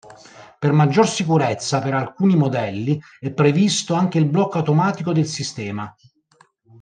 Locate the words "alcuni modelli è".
1.93-3.29